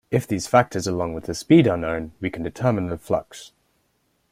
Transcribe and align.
If 0.09 0.25
these 0.25 0.47
factors, 0.47 0.87
along 0.87 1.13
with 1.13 1.25
the 1.25 1.35
speed 1.35 1.67
are 1.67 1.77
known, 1.77 2.13
we 2.19 2.31
can 2.31 2.41
determine 2.41 2.87
the 2.87 2.97
flux. 2.97 3.51